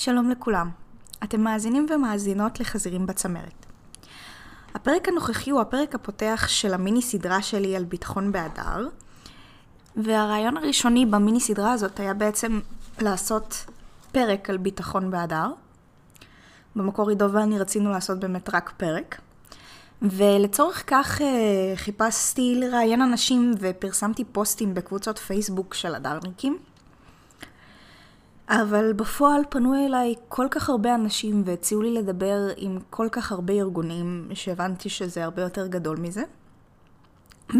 [0.00, 0.70] שלום לכולם.
[1.24, 3.66] אתם מאזינים ומאזינות לחזירים בצמרת.
[4.74, 8.88] הפרק הנוכחי הוא הפרק הפותח של המיני סדרה שלי על ביטחון באדר,
[9.96, 12.60] והרעיון הראשוני במיני סדרה הזאת היה בעצם
[13.00, 13.66] לעשות
[14.12, 15.52] פרק על ביטחון באדר.
[16.76, 19.20] במקור עידו ואני רצינו לעשות באמת רק פרק.
[20.02, 26.58] ולצורך כך אה, חיפשתי לראיין אנשים ופרסמתי פוסטים בקבוצות פייסבוק של הדרניקים.
[28.50, 33.54] אבל בפועל פנו אליי כל כך הרבה אנשים והציעו לי לדבר עם כל כך הרבה
[33.54, 36.22] ארגונים שהבנתי שזה הרבה יותר גדול מזה.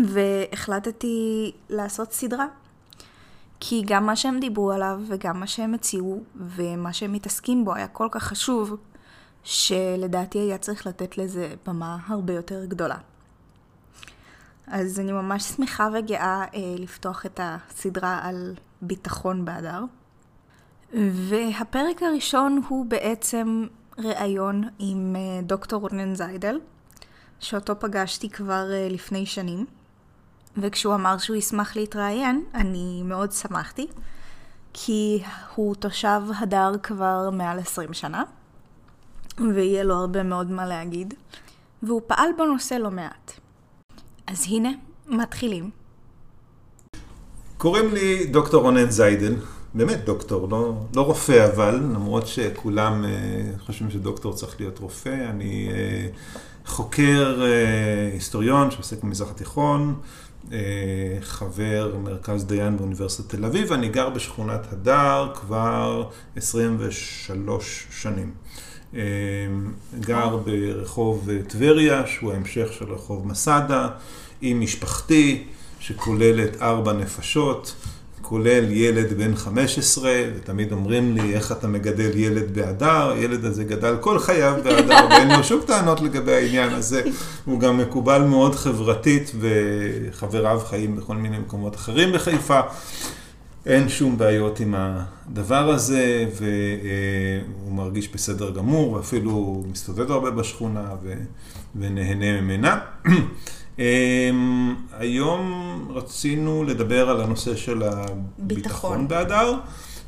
[0.04, 2.46] והחלטתי לעשות סדרה.
[3.60, 7.86] כי גם מה שהם דיברו עליו וגם מה שהם הציעו ומה שהם מתעסקים בו היה
[7.88, 8.76] כל כך חשוב,
[9.44, 12.96] שלדעתי היה צריך לתת לזה במה הרבה יותר גדולה.
[14.66, 19.84] אז אני ממש שמחה וגאה אה, לפתוח את הסדרה על ביטחון באדר.
[20.94, 23.66] והפרק הראשון הוא בעצם
[23.98, 26.60] ראיון עם אה, דוקטור רונן זיידל,
[27.40, 29.66] שאותו פגשתי כבר אה, לפני שנים.
[30.56, 33.86] וכשהוא אמר שהוא ישמח להתראיין, אני מאוד שמחתי,
[34.72, 35.22] כי
[35.54, 38.22] הוא תושב הדר כבר מעל 20 שנה,
[39.54, 41.14] ויהיה לו הרבה מאוד מה להגיד,
[41.82, 43.32] והוא פעל בנושא לא מעט.
[44.26, 44.70] אז הנה,
[45.06, 45.70] מתחילים.
[47.58, 49.34] קוראים לי דוקטור רונן זיידל,
[49.74, 53.10] באמת דוקטור, לא, לא רופא אבל, למרות שכולם אה,
[53.66, 55.30] חושבים שדוקטור צריך להיות רופא.
[55.30, 56.06] אני אה,
[56.66, 59.94] חוקר אה, היסטוריון שעוסק במזרח התיכון,
[61.20, 68.32] חבר מרכז דיין באוניברסיטת תל אביב, ואני גר בשכונת הדר כבר 23 שנים.
[70.00, 73.88] גר ברחוב טבריה, שהוא ההמשך של רחוב מסדה,
[74.40, 75.44] עם משפחתי,
[75.80, 77.74] שכוללת ארבע נפשות.
[78.30, 83.10] כולל ילד בן 15, ותמיד אומרים לי, איך אתה מגדל ילד באדר?
[83.10, 87.02] הילד הזה גדל כל חייו באדר, ואין לו שום טענות לגבי העניין הזה.
[87.44, 92.60] הוא גם מקובל מאוד חברתית, וחבריו חיים בכל מיני מקומות אחרים בחיפה.
[93.66, 100.84] אין שום בעיות עם הדבר הזה, והוא מרגיש בסדר גמור, ואפילו מסתובב הרבה בשכונה
[101.76, 102.78] ונהנה ממנה.
[103.80, 109.54] אמ, היום רצינו לדבר על הנושא של הביטחון באדר,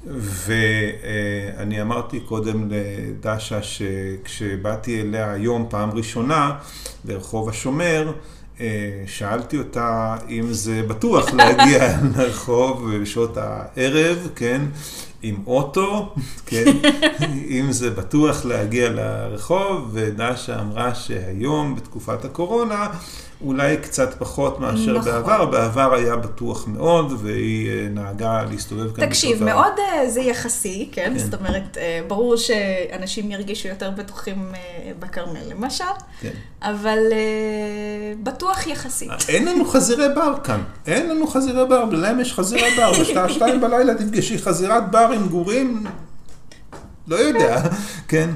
[0.07, 6.59] ואני אמרתי קודם לדשה שכשבאתי אליה היום פעם ראשונה
[7.05, 8.13] ברחוב השומר,
[8.61, 8.67] אה,
[9.07, 14.63] שאלתי אותה אם זה בטוח להגיע לרחוב בשעות הערב, כן,
[15.23, 16.15] עם אוטו,
[16.47, 16.65] כן,
[17.59, 22.89] אם זה בטוח להגיע לרחוב, ודשה אמרה שהיום, בתקופת הקורונה,
[23.45, 25.13] אולי קצת פחות מאשר נכון.
[25.13, 29.07] בעבר, בעבר היה בטוח מאוד, והיא אה, נהגה להסתובב כאן.
[29.07, 29.73] תקשיב, בתוך מאוד.
[29.79, 31.13] אה, זה יחסי, כן?
[31.13, 31.19] כן?
[31.19, 34.53] זאת אומרת, אה, ברור שאנשים ירגישו יותר בטוחים
[34.99, 35.85] בכרמל למשל,
[36.21, 36.31] כן.
[36.63, 36.99] אבל
[38.23, 39.11] בטוח יחסית.
[39.29, 43.61] אין לנו חזירי בר כאן, אין לנו חזירי בר, להם יש חזירי בר, בשעה שתיים
[43.61, 45.85] בלילה תפגשי חזירת בר עם גורים,
[47.09, 47.63] לא יודע,
[48.09, 48.31] כן.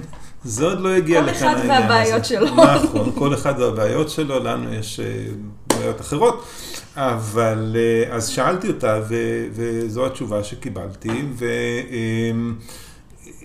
[0.46, 1.70] זה עוד לא הגיע לכאן העניין הזה.
[1.70, 2.46] כל אחד והבעיות שלו.
[2.84, 5.04] נכון, כל אחד והבעיות שלו, לנו יש אה,
[5.66, 6.44] בעיות אחרות.
[6.96, 9.14] אבל אה, אז שאלתי אותה, ו,
[9.52, 11.22] וזו התשובה שקיבלתי,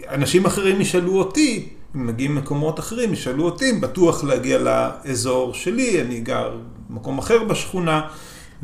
[0.07, 6.19] ואנשים אחרים ישאלו אותי, אם מגיעים ממקומות אחרים, ישאלו אותי בטוח להגיע לאזור שלי, אני
[6.19, 6.57] גר
[6.89, 8.01] במקום אחר בשכונה.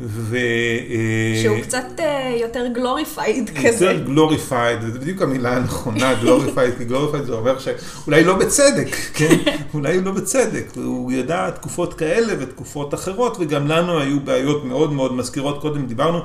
[0.00, 0.36] ו...
[0.36, 3.84] אה, שהוא קצת אה, יותר glorified כזה.
[3.84, 9.36] יותר glorified, זה בדיוק המילה הנכונה, glorified, כי glorified זה אומר שאולי לא בצדק, כן?
[9.74, 10.66] אולי לא בצדק.
[10.76, 16.20] הוא ידע תקופות כאלה ותקופות אחרות, וגם לנו היו בעיות מאוד מאוד מזכירות, קודם דיברנו,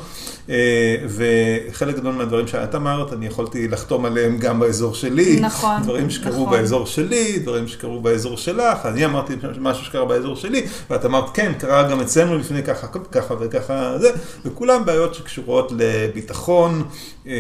[0.50, 5.39] אה, וחלק גדול מהדברים שאת אמרת, אני יכולתי לחתום עליהם גם באזור שלי.
[5.41, 6.51] נכון, דברים שקרו נכון.
[6.51, 11.51] באזור שלי, דברים שקרו באזור שלך, אני אמרתי משהו שקרה באזור שלי, ואת אמרת, כן,
[11.59, 13.62] קרה גם אצלנו לפני ככה, ככה וככה.
[13.63, 14.12] ככה זה,
[14.46, 16.84] וכולם בעיות שקשורות לביטחון,
[17.28, 17.34] אה,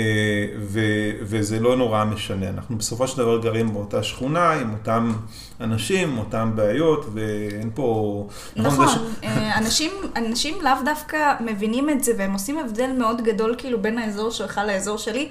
[0.59, 0.79] ו,
[1.21, 2.49] וזה לא נורא משנה.
[2.49, 5.13] אנחנו בסופו של דבר גרים באותה שכונה, עם אותם
[5.61, 8.27] אנשים, אותם בעיות, ואין פה...
[8.55, 8.87] נכון,
[9.23, 13.97] אה, אנשים, אנשים לאו דווקא מבינים את זה, והם עושים הבדל מאוד גדול כאילו בין
[13.97, 15.29] האזור שלך לאזור שלי,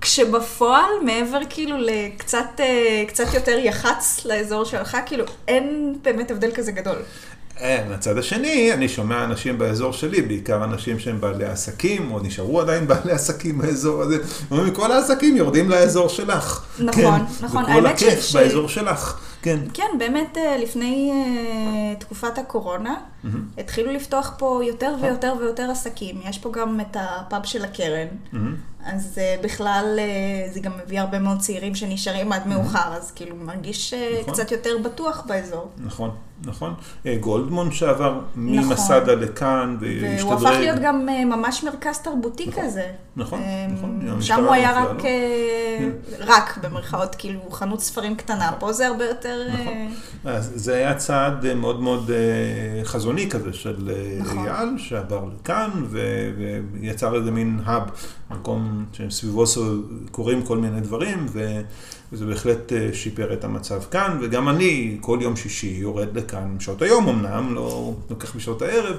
[0.00, 6.72] כשבפועל, מעבר כאילו לקצת אה, קצת יותר יח"צ לאזור שלך, כאילו אין באמת הבדל כזה
[6.72, 6.96] גדול.
[7.62, 12.86] מהצד השני, אני שומע אנשים באזור שלי, בעיקר אנשים שהם בעלי עסקים, או נשארו עדיין
[12.86, 14.16] בעלי עסקים באזור הזה,
[14.50, 16.66] אומרים, כל העסקים יורדים לאזור שלך.
[16.78, 17.68] נכון, כן, נכון, ש...
[17.68, 19.60] וכל הכיף באזור שלך, כן.
[19.74, 22.94] כן, באמת, אה, לפני uh, תקופת הקורונה,
[23.58, 26.20] התחילו לפתוח פה יותר ויותר ויותר עסקים.
[26.24, 28.06] יש פה גם את הפאב של הקרן.
[28.84, 33.36] אז uh, בכלל uh, זה גם מביא הרבה מאוד צעירים שנשארים עד מאוחר, אז כאילו
[33.36, 34.34] מרגיש נכון.
[34.34, 35.70] קצת יותר בטוח באזור.
[35.78, 36.10] נכון,
[36.46, 36.74] נכון.
[37.20, 39.18] גולדמון שעבר ממסדה נכון.
[39.18, 40.20] לכאן והשתדרג.
[40.20, 42.90] והוא הפך להיות גם uh, ממש מרכז תרבותי נכון, כזה.
[43.16, 44.22] נכון, נכון.
[44.22, 45.02] שם הוא היה רק, לא?
[45.02, 49.48] uh, רק במרכאות, כאילו חנות ספרים קטנה, פה זה הרבה יותר...
[49.52, 49.88] נכון.
[50.24, 50.28] Uh...
[50.28, 54.48] אז זה היה צעד מאוד מאוד uh, חזוני כזה של נכון.
[54.48, 55.70] אייל, שעבר לכאן
[56.80, 57.82] ויצר איזה מין האב,
[58.30, 59.44] מקום שסביבו
[60.10, 61.26] קורים כל מיני דברים,
[62.12, 66.82] וזה בהחלט אה, שיפר את המצב כאן, וגם אני כל יום שישי יורד לכאן, בשעות
[66.82, 68.96] היום אמנם, לא לוקח בשעות הערב,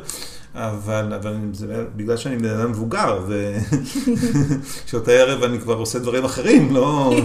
[0.56, 6.74] אבל, אבל זה בגלל שאני בן אדם מבוגר, ובשעות הערב אני כבר עושה דברים אחרים,
[6.76, 7.16] לא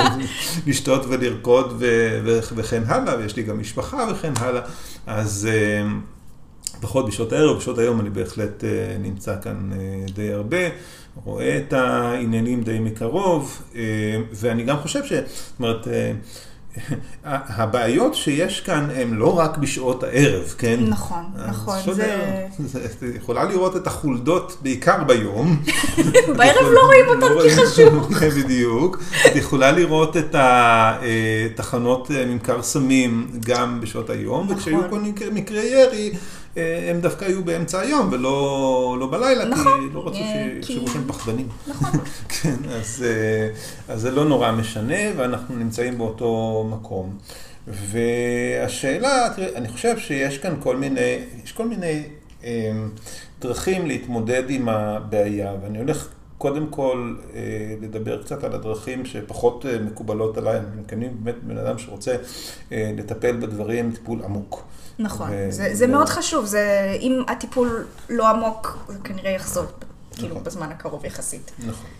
[0.66, 1.86] לשתות, ולרקוד ו,
[2.56, 4.62] וכן הלאה, ויש לי גם משפחה וכן הלאה,
[5.06, 5.48] אז...
[5.50, 5.88] אה,
[6.80, 9.70] פחות בשעות הערב, בשעות היום אני בהחלט אה, נמצא כאן
[10.14, 10.58] די הרבה.
[11.24, 13.82] רואה את העניינים די מקרוב, אה,
[14.32, 15.12] ואני גם חושב ש...
[15.12, 16.12] זאת אומרת, אה,
[17.24, 20.80] הבעיות שיש כאן הן לא רק בשעות הערב, כן?
[20.88, 21.78] נכון, נכון.
[21.94, 22.46] זה...
[22.84, 25.62] את יכולה לראות את החולדות בעיקר ביום.
[26.36, 28.08] בערב לא רואים אותן כי חשוב.
[28.44, 29.02] בדיוק.
[29.26, 35.00] את יכולה לראות את התחנות אה, ממכר סמים גם בשעות היום, וכשהיו כל
[35.32, 36.18] מקרי ירי, אה,
[36.90, 41.04] הם דווקא היו באמצע היום ולא לא בלילה, נכון, כי לא רצו אה, שיחשבו שהם
[41.06, 41.48] פחדנים.
[41.66, 41.90] נכון.
[42.42, 43.48] כן, אז, אה,
[43.94, 47.16] אז זה לא נורא משנה, ואנחנו נמצאים באותו מקום.
[47.66, 52.02] והשאלה, תראה, אני חושב שיש כאן כל מיני, יש כל מיני
[52.44, 52.72] אה,
[53.40, 56.08] דרכים להתמודד עם הבעיה, ואני הולך
[56.38, 57.40] קודם כל אה,
[57.80, 60.60] לדבר קצת על הדרכים שפחות אה, מקובלות עליי,
[60.92, 62.16] אני באמת בן אדם שרוצה
[62.72, 64.64] אה, לטפל בדברים טיפול עמוק.
[64.98, 65.46] נכון, ו...
[65.50, 70.28] זה, זה מאוד חשוב, זה, אם הטיפול לא עמוק, זה כנראה יחזור, כאילו, נכון.
[70.28, 71.50] כאילו בזמן הקרוב יחסית.
[71.58, 71.90] נכון.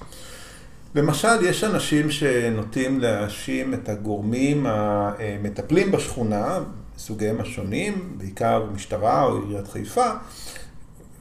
[0.94, 6.58] למשל, יש אנשים שנוטים להאשים את הגורמים המטפלים בשכונה,
[6.98, 10.10] סוגיהם השונים, בעיקר משטרה או עיריית חיפה,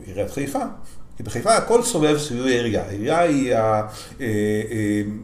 [0.06, 0.64] עיריית חיפה,
[1.18, 2.84] כי בחיפה הכל סובב סביב העירייה.
[2.84, 3.56] העירייה היא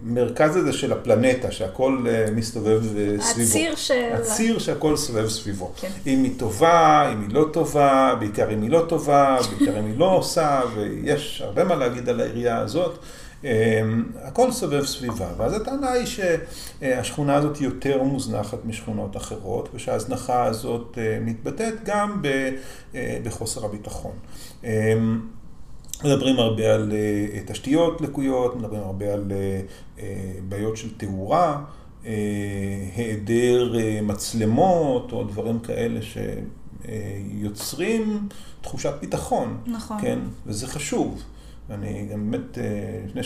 [0.06, 3.50] המרכז הזה של הפלנטה, שהכל אה, מסתובב אה, סביבו.
[3.50, 4.10] הציר של...
[4.14, 5.72] הציר שהכל סובב סביבו.
[5.76, 5.90] כן.
[6.08, 9.98] אם היא טובה, אם היא לא טובה, בעיקר אם היא לא טובה, בעיקר אם היא
[9.98, 12.98] לא עושה, ויש הרבה מה להגיד על העירייה הזאת.
[13.46, 13.82] אה,
[14.24, 21.74] הכל סובב סביבה, ואז הטענה היא שהשכונה הזאת יותר מוזנחת משכונות אחרות, ושההזנחה הזאת מתבטאת
[21.84, 22.22] גם
[23.24, 24.14] בחוסר הביטחון.
[26.04, 29.32] מדברים הרבה על uh, תשתיות לקויות, מדברים הרבה על
[29.98, 30.02] uh,
[30.50, 31.64] בעיות של תאורה,
[32.04, 32.08] uh,
[32.96, 36.00] היעדר uh, מצלמות או דברים כאלה
[36.82, 39.58] שיוצרים uh, תחושת ביטחון.
[39.68, 39.98] נכון.
[40.02, 41.24] כן, וזה חשוב.
[41.70, 42.58] אני גם באמת,
[43.08, 43.22] לפני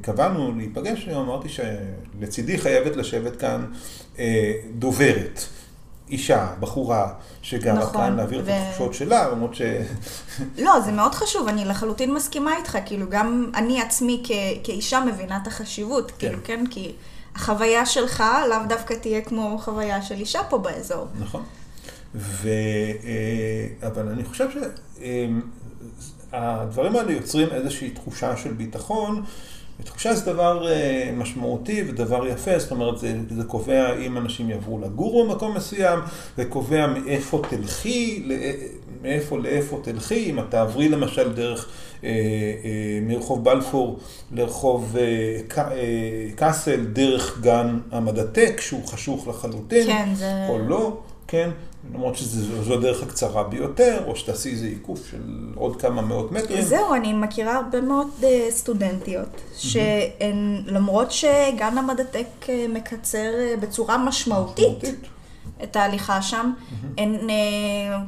[0.00, 3.66] שקבענו להיפגש אמרתי שלצידי חייבת לשבת כאן
[4.78, 5.40] דוברת.
[6.10, 7.12] אישה, בחורה,
[7.42, 8.50] שגרה נכון, כאן, להעביר ו...
[8.50, 9.62] את התחושות שלה, למרות ש...
[10.58, 14.30] לא, זה מאוד חשוב, אני לחלוטין מסכימה איתך, כאילו, גם אני עצמי כ...
[14.64, 16.16] כאישה מבינה את החשיבות, כן.
[16.18, 16.92] כאילו, כן, כי
[17.34, 21.06] החוויה שלך לאו דווקא תהיה כמו חוויה של אישה פה באזור.
[21.20, 21.42] נכון.
[22.14, 22.48] ו...
[23.04, 24.48] אה, אבל אני חושב
[26.30, 29.22] שהדברים האלה יוצרים איזושהי תחושה של ביטחון.
[29.80, 34.78] ותחושה זה דבר אה, משמעותי ודבר יפה, זאת אומרת, זה, זה קובע אם אנשים יעברו
[34.78, 35.98] לגור במקום מסוים,
[36.36, 38.28] זה קובע מאיפה תלכי,
[39.02, 41.68] מאיפה לאיפה תלכי, אם את תעברי למשל דרך,
[42.04, 43.98] אה, אה, מרחוב בלפור
[44.32, 45.64] לרחוב אה, ק, אה,
[46.36, 50.46] קאסל, דרך גן המדעטק, שהוא חשוך לחלוטין, כן, זה...
[50.48, 50.96] או לא,
[51.28, 51.50] כן?
[51.94, 55.22] למרות שזו הדרך הקצרה ביותר, או שתעשי איזה עיקוף של
[55.54, 56.62] עוד כמה מאות מטרים.
[56.62, 63.98] זהו, אני מכירה הרבה מאוד אה, סטודנטיות, שהן, למרות שגן המדעטק אה, מקצר אה, בצורה
[63.98, 64.84] משמעותית
[65.62, 66.52] את ההליכה שם,
[66.98, 67.16] הן,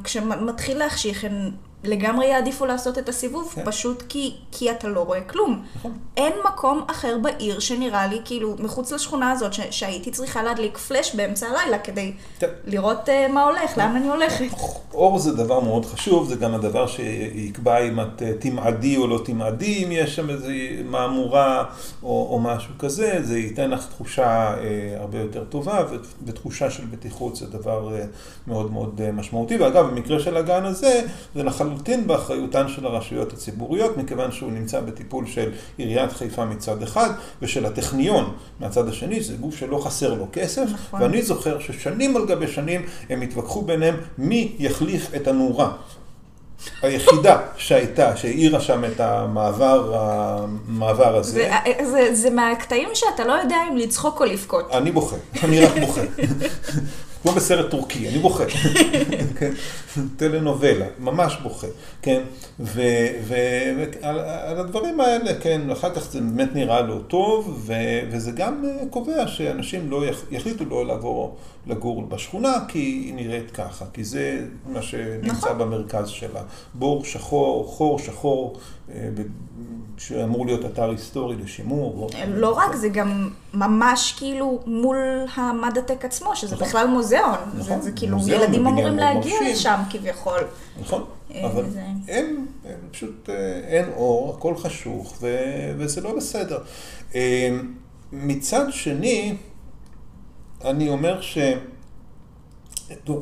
[0.03, 1.51] כשמתחיל להחשיך, הן
[1.85, 3.61] לגמרי יעדיפו לעשות את הסיבוב, כן.
[3.65, 5.63] פשוט כי, כי אתה לא רואה כלום.
[5.75, 5.97] נכון.
[6.17, 11.15] אין מקום אחר בעיר שנראה לי, כאילו, מחוץ לשכונה הזאת, ש, שהייתי צריכה להדליק פלאש
[11.15, 12.47] באמצע הלילה כדי כן.
[12.65, 14.45] לראות uh, מה הולך, לאן אני הולכת.
[14.93, 19.21] אור זה דבר מאוד חשוב, זה גם הדבר שיקבע אם את uh, תמעדי או לא
[19.25, 20.51] תמעדי, אם יש שם איזו
[20.85, 21.63] מהמורה
[22.03, 25.83] או, או משהו כזה, זה ייתן לך תחושה uh, הרבה יותר טובה,
[26.25, 28.05] ותחושה של בטיחות זה דבר uh,
[28.47, 29.57] מאוד מאוד uh, משמעותי.
[29.57, 31.01] ואגב, במקרה של הגן הזה,
[31.35, 31.74] זה לחלוטין...
[31.75, 37.09] לחלוטין באחריותן של הרשויות הציבוריות, מכיוון שהוא נמצא בטיפול של עיריית חיפה מצד אחד,
[37.41, 41.01] ושל הטכניון מהצד השני, זה גוף שלא חסר לו כסף, נכון.
[41.01, 45.71] ואני זוכר ששנים על גבי שנים הם התווכחו ביניהם מי יחליף את הנורה.
[46.81, 51.31] היחידה שהייתה, שהאירה שם את המעבר, המעבר הזה.
[51.31, 54.71] זה, זה, זה מהקטעים שאתה לא יודע אם לצחוק או לבכות.
[54.71, 56.01] אני בוכה, אני רק בוכה.
[57.25, 58.43] כמו בסרט טורקי, אני בוכה.
[59.39, 59.51] כן?
[60.17, 61.67] טלנובלה, ממש בוכה.
[62.01, 62.21] כן?
[62.59, 67.73] ועל הדברים האלה, כן, אחר כך זה באמת נראה לא טוב, ו,
[68.11, 73.51] וזה גם אה, קובע שאנשים לא יח, יחליטו לא לעבור לגור בשכונה, כי היא נראית
[73.51, 75.57] ככה, כי זה מה שנמצא נכון.
[75.57, 76.41] במרכז שלה.
[76.73, 78.57] בור שחור, חור שחור,
[78.93, 79.09] אה,
[79.97, 82.09] שאמור להיות אתר היסטורי לשימור.
[82.27, 84.97] לא רק, זה גם ממש כאילו מול
[85.35, 86.67] המדעטק עצמו, שזה נכון.
[86.67, 87.37] בכלל מוזיאון.
[87.57, 89.47] נכון, זה, זה כאילו, מוזיאון, ילדים אמורים להגיע מרשים.
[89.51, 90.39] לשם כביכול.
[90.81, 91.03] נכון,
[91.35, 93.35] אה, אבל זה- אין, אין, פשוט אה,
[93.67, 95.37] אין אור, הכל חשוך, ו,
[95.77, 96.57] וזה לא בסדר.
[97.15, 97.49] אה,
[98.11, 99.35] מצד שני,
[100.63, 101.37] אני אומר ש...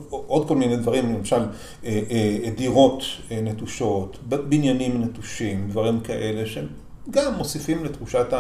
[0.10, 6.46] עוד כל מיני דברים, למשל אה, אה, דירות אה, נטושות, ב- בניינים נטושים, דברים כאלה
[6.46, 6.68] שהם
[7.10, 8.34] גם מוסיפים לתחושת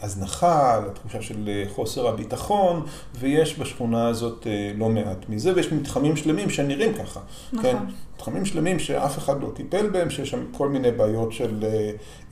[0.00, 6.94] ההזנחה, לתחושה של חוסר הביטחון, ויש בשכונה הזאת לא מעט מזה, ויש מתחמים שלמים שנראים
[6.94, 7.20] ככה.
[7.52, 7.62] נכון.
[7.62, 7.76] כן?
[8.14, 11.64] מתחמים שלמים שאף אחד לא טיפל בהם, שיש שם כל מיני בעיות של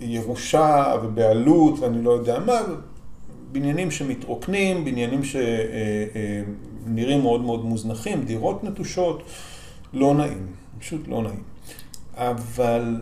[0.00, 2.60] ירושה ובעלות ואני לא יודע מה,
[3.52, 5.20] בניינים שמתרוקנים, בניינים
[6.86, 9.22] שנראים מאוד מאוד מוזנחים, דירות נטושות,
[9.92, 10.46] לא נעים,
[10.78, 11.42] פשוט לא נעים.
[12.14, 13.00] אבל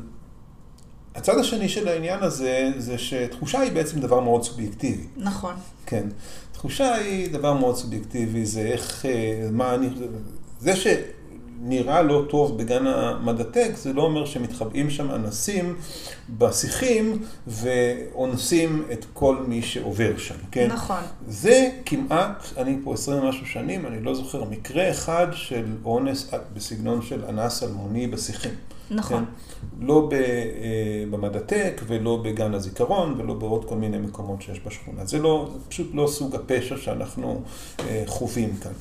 [1.14, 5.05] הצד השני של העניין הזה, זה שתחושה היא בעצם דבר מאוד סובייקטיבי.
[5.17, 5.55] נכון.
[5.87, 6.09] כן.
[6.52, 9.88] תחושה היא דבר מאוד סובייקטיבי, זה איך, אה, מה אני,
[10.61, 10.76] זה
[11.65, 15.77] שנראה לא טוב בגן המדעטק, זה לא אומר שמתחבאים שם אנסים
[16.38, 20.69] בשיחים ואונסים את כל מי שעובר שם, כן?
[20.73, 21.00] נכון.
[21.29, 27.03] זה כמעט, אני פה עשרים ומשהו שנים, אני לא זוכר מקרה אחד של אונס בסגנון
[27.03, 28.55] של אנס אלמוני בשיחים.
[28.91, 29.25] נכון.
[29.25, 29.87] כן?
[29.87, 30.19] לא אה,
[31.11, 35.07] במדעטק ולא בגן הזיכרון ולא בעוד כל מיני מקומות שיש בשכונה.
[35.07, 37.43] זה, לא, זה פשוט לא סוג הפשע שאנחנו
[37.81, 38.73] אה, חווים כאן.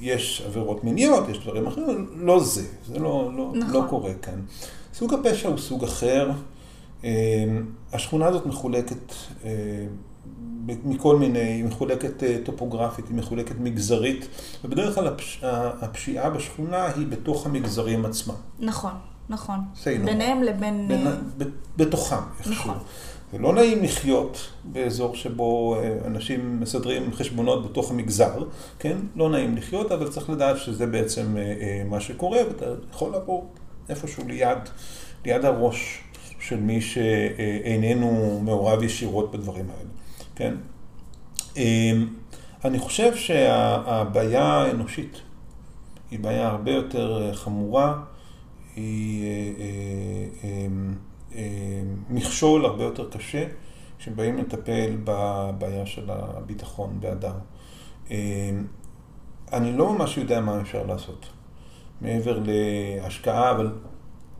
[0.00, 3.74] יש עבירות מיניות, יש דברים אחרים, לא זה, זה לא, לא, נכון.
[3.74, 4.40] לא קורה כאן.
[4.94, 6.30] סוג הפשע הוא סוג אחר.
[7.04, 7.10] אה,
[7.92, 9.12] השכונה הזאת מחולקת
[9.44, 9.50] אה,
[10.66, 14.28] מכל מיני, היא מחולקת אה, טופוגרפית, היא מחולקת מגזרית,
[14.64, 18.34] ובדרך כלל הפש, הפשיעה בשכונה היא בתוך המגזרים עצמם.
[18.58, 18.92] נכון,
[19.28, 19.58] נכון.
[19.84, 20.88] ביניהם לבין...
[20.88, 21.12] בין, אה,
[21.76, 22.52] בתוכם איכשהו.
[22.52, 22.78] נכון.
[23.32, 28.44] זה לא נעים לחיות באזור שבו אה, אנשים מסדרים חשבונות בתוך המגזר,
[28.78, 28.96] כן?
[29.16, 33.50] לא נעים לחיות, אבל צריך לדעת שזה בעצם אה, אה, מה שקורה, ואתה יכול לעבור
[33.88, 34.58] איפשהו ליד,
[35.24, 36.02] ליד הראש
[36.40, 39.90] של מי שאיננו מעורב ישירות בדברים האלה,
[40.34, 40.54] כן?
[42.64, 45.20] אני חושב שהבעיה האנושית
[46.10, 47.94] היא בעיה הרבה יותר חמורה,
[48.76, 49.24] היא
[52.10, 53.44] מכשול הרבה יותר קשה
[53.98, 57.34] כשבאים לטפל בבעיה של הביטחון באדם.
[58.10, 58.50] אה,
[59.52, 61.26] אני לא ממש יודע מה אפשר לעשות
[62.00, 63.72] מעבר להשקעה, אבל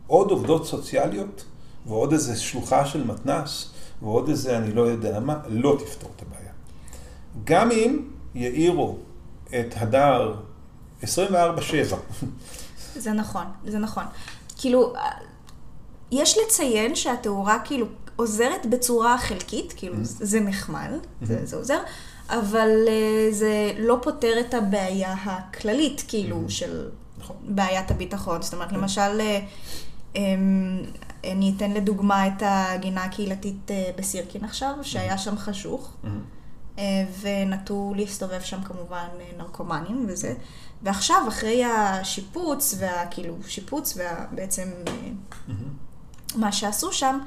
[0.07, 1.45] עוד עובדות סוציאליות
[1.87, 3.71] ועוד איזה שלוחה של מתנ"ס
[4.03, 6.53] ועוד איזה אני לא יודע מה, לא תפתור את הבעיה.
[7.45, 8.03] גם אם
[8.35, 8.99] יאירו
[9.47, 10.35] את הדר
[11.03, 11.07] 24-7,
[12.97, 14.05] זה נכון, זה נכון.
[14.59, 15.11] כאילו, אה,
[16.13, 17.87] יש לציין שהתאורה כאילו
[18.17, 20.91] עוזרת בצורה חלקית, כאילו זה נחמד,
[21.23, 21.79] זה, זה עוזר,
[22.29, 26.89] אבל אה, זה לא פותר את הבעיה הכללית, כאילו, של
[27.19, 27.37] נכון.
[27.43, 28.43] בעיית הביטחון.
[28.43, 29.41] זאת אומרת, למשל, אה,
[30.17, 30.83] אמ,
[31.25, 35.97] אני אתן לדוגמה את הגינה הקהילתית אה, בסירקין עכשיו, שהיה שם חשוך.
[36.79, 36.85] אה,
[37.21, 39.07] ונטו להסתובב שם כמובן
[39.39, 40.35] נרקומנים וזה.
[40.83, 44.69] ועכשיו, אחרי השיפוץ, והכאילו, שיפוץ, ובעצם
[46.37, 47.19] מה שעשו שם,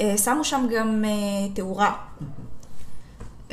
[0.00, 1.94] אה, שמו שם גם אה, תאורה.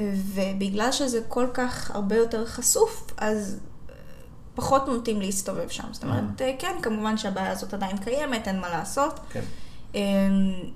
[0.05, 3.57] ובגלל שזה כל כך הרבה יותר חשוף, אז
[3.89, 3.93] אה,
[4.55, 5.87] פחות נוטים להסתובב שם.
[5.91, 9.41] זאת אומרת, אה, כן, כמובן שהבעיה הזאת עדיין קיימת, אין מה לעשות, כן.
[9.95, 10.01] אה,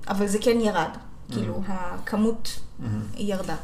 [0.07, 0.89] אבל זה כן ירד.
[1.31, 2.59] כאילו, הכמות
[3.17, 3.55] ירדה.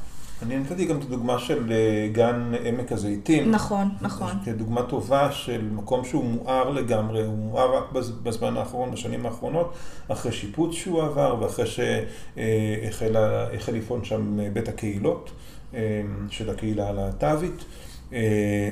[0.43, 3.51] אני נתתי גם את הדוגמה של אה, גן עמק הזיתים.
[3.51, 4.31] נכון, נכון.
[4.45, 9.73] כדוגמה טובה של מקום שהוא מואר לגמרי, הוא מואר רק בז- בזמן האחרון, בשנים האחרונות,
[10.07, 13.15] אחרי שיפוץ שהוא עבר ואחרי שהחל
[13.73, 15.31] לפעול שם בית הקהילות
[15.73, 15.79] אה,
[16.29, 17.65] של הקהילה הלהט"בית.
[18.13, 18.69] אה,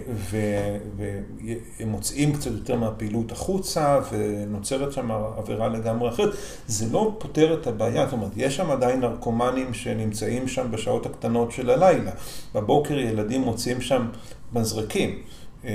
[0.98, 6.30] והם מוצאים קצת יותר מהפעילות החוצה, ונוצרת שם עבירה לגמרי אחרת.
[6.68, 11.52] זה לא פותר את הבעיה, זאת אומרת, יש שם עדיין נרקומנים שנמצאים שם בשעות הקטנות
[11.52, 12.12] של הלילה.
[12.56, 14.08] בבוקר ילדים מוצאים שם
[14.54, 15.22] מזרקים.
[15.66, 15.72] אה,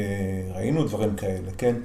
[0.54, 1.76] ראינו דברים כאלה, כן?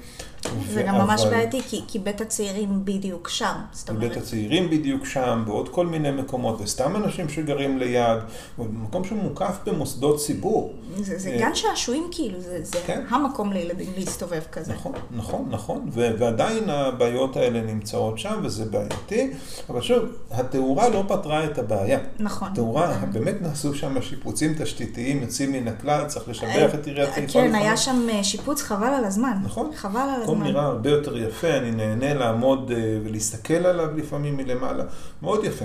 [0.72, 4.02] זה גם ממש בעייתי, כי, כי בית הצעירים בדיוק שם, זאת אומרת.
[4.02, 8.18] בית הצעירים בדיוק שם, ועוד כל מיני מקומות, וסתם אנשים שגרים ליד,
[8.58, 10.74] מקום שמוקף במוסדות ציבור.
[10.96, 13.04] זה, זה גן שעשועים כאילו, זה, זה כן.
[13.08, 14.72] המקום לילדים להסתובב כזה.
[14.72, 19.30] נכון, נכון, נכון, ו- ועדיין הבעיות האלה נמצאות שם, וזה בעייתי,
[19.70, 21.98] אבל שוב, התאורה לא פתרה את הבעיה.
[22.18, 22.48] נכון.
[22.52, 23.12] התאורה, נכון.
[23.12, 27.32] באמת נעשו שם שיפוצים תשתיתיים יוצאים מן הכלל, צריך לשבח את עיריית חיפה.
[27.32, 29.38] כן, היה שם אה, שיפוץ חבל על הזמן.
[29.44, 29.70] נכון.
[29.74, 30.46] חבל על הזמן.
[30.46, 34.84] נראה הרבה יותר יפה, אני נהנה לעמוד אה, ולהסתכל עליו לפעמים מלמעלה,
[35.22, 35.64] מאוד יפה.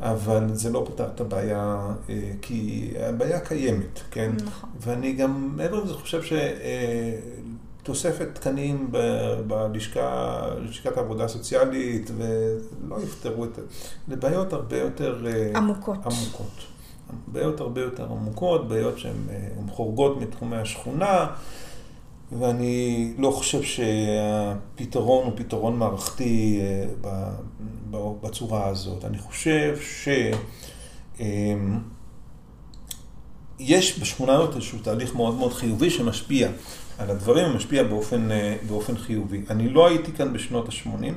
[0.00, 4.32] אבל זה לא פתר את הבעיה, אה, כי הבעיה קיימת, כן?
[4.46, 4.70] נכון.
[4.80, 6.20] ואני גם, מעבר לזה, חושב
[7.82, 8.92] שתוספת אה, תקנים
[9.46, 13.62] בלשכה, לשכת העבודה הסוציאלית, ולא יפתרו את זה.
[14.08, 15.24] זה בעיות הרבה יותר...
[15.54, 15.98] עמוקות.
[16.06, 16.66] עמוקות.
[17.26, 19.16] בעיות הרבה יותר עמוקות, בעיות שהן
[19.68, 21.26] חורגות מתחומי השכונה.
[22.38, 27.30] ואני לא חושב שהפתרון הוא פתרון מערכתי אה,
[28.20, 29.04] בצורה הזאת.
[29.04, 30.34] אני חושב שיש
[31.20, 31.78] אמ,
[34.28, 36.48] הזאת איזשהו תהליך מאוד מאוד חיובי שמשפיע
[36.98, 39.42] על הדברים, ומשפיע באופן, אה, באופן חיובי.
[39.50, 41.12] אני לא הייתי כאן בשנות ה-80,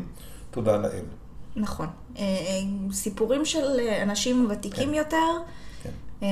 [0.51, 1.05] תודה לאל.
[1.55, 1.88] נכון.
[2.17, 2.24] אה,
[2.91, 4.93] סיפורים של אנשים ותיקים כן.
[4.93, 5.38] יותר.
[6.24, 6.30] אה,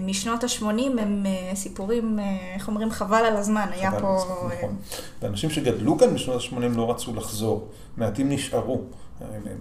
[0.00, 0.64] משנות ה-80
[1.00, 4.24] הם אה, סיפורים, אה, איך אומרים, חבל על הזמן, היה פה...
[4.56, 4.76] נכון.
[5.22, 8.80] ואנשים שגדלו כאן בשנות ה-80 לא רצו לחזור, מעטים נשארו.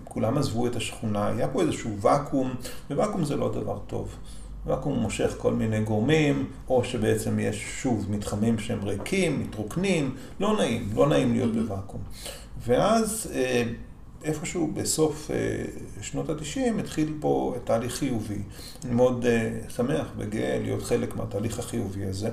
[0.04, 2.54] כולם עזבו את השכונה, היה פה איזשהו ואקום,
[2.92, 4.16] וואקום זה לא דבר טוב.
[4.66, 10.90] ואקום מושך כל מיני גורמים, או שבעצם יש שוב מתחמים שהם ריקים, מתרוקנים, לא נעים,
[10.96, 11.56] לא נעים להיות.
[11.56, 12.02] בוואקום.
[12.66, 13.32] ואז
[14.24, 15.36] איפשהו בסוף אה,
[16.02, 18.42] שנות ה-90 התחיל פה תהליך חיובי.
[18.86, 22.30] אני מאוד אה, שמח וגאה להיות חלק מהתהליך החיובי הזה.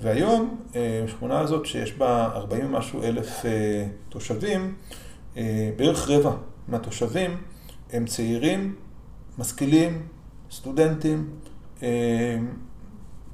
[0.00, 3.44] והיום, אה, השכונה הזאת שיש בה 40 ומשהו אלף
[4.08, 4.74] תושבים,
[5.76, 6.36] בערך רבע
[6.68, 7.36] מהתושבים
[7.92, 8.74] הם צעירים,
[9.38, 10.08] משכילים,
[10.50, 11.30] סטודנטים,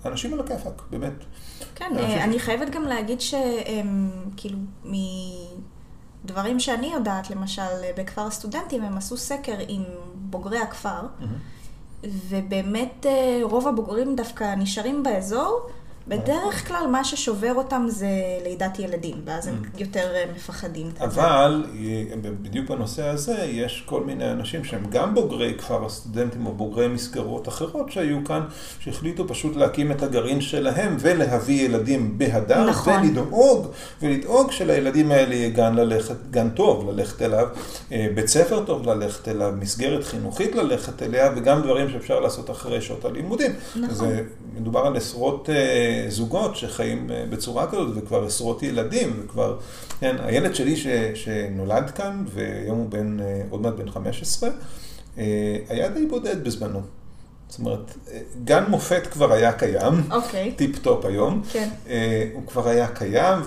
[0.04, 1.12] אנשים על הכיפאק, באמת.
[1.74, 4.92] כן, אני חייבת גם להגיד שהם, כאילו, מ...
[6.24, 7.62] דברים שאני יודעת, למשל,
[7.96, 9.82] בכפר הסטודנטים, הם עשו סקר עם
[10.14, 12.06] בוגרי הכפר, mm-hmm.
[12.28, 15.70] ובאמת אה, רוב הבוגרים דווקא נשארים באזור.
[16.08, 18.08] בדרך כלל מה ששובר אותם זה
[18.44, 19.80] לידת ילדים, ואז הם mm.
[19.80, 20.90] יותר אה, מפחדים.
[21.00, 21.64] אבל
[22.42, 27.48] בדיוק בנושא הזה יש כל מיני אנשים שהם גם בוגרי כפר הסטודנטים או בוגרי מסגרות
[27.48, 28.40] אחרות שהיו כאן,
[28.80, 33.02] שהחליטו פשוט להקים את הגרעין שלהם ולהביא ילדים בהדר, נכון.
[33.02, 33.66] ולדאוג,
[34.02, 37.48] ולדאוג שלילדים האלה יהיה גן ללכת, גן טוב ללכת אליו,
[37.92, 42.80] אה, בית ספר טוב ללכת אליו, מסגרת חינוכית ללכת אליה, וגם דברים שאפשר לעשות אחרי
[42.80, 43.52] שעות הלימודים.
[43.76, 43.94] נכון.
[43.94, 44.22] זה
[44.56, 45.48] מדובר על עשרות...
[46.08, 49.58] זוגות שחיים אה, בצורה כזאת, וכבר עשרות ילדים, וכבר,
[50.00, 54.50] כן, הילד שלי ש, שנולד כאן, והיום הוא בן, אה, עוד מעט בן 15,
[55.18, 56.80] אה, היה די בודד בזמנו.
[57.52, 57.94] זאת אומרת,
[58.44, 60.14] גן מופת כבר היה קיים, okay.
[60.14, 60.52] אוקיי.
[60.52, 61.42] טיפ-טופ היום.
[61.52, 61.68] כן.
[62.32, 63.38] הוא כבר היה קיים,